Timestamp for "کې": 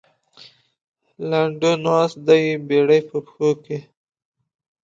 3.63-3.77